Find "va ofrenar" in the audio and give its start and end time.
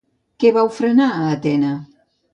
0.55-1.11